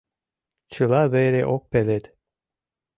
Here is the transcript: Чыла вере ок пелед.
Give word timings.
Чыла 0.73 1.01
вере 1.13 1.41
ок 1.55 1.63
пелед. 1.71 2.03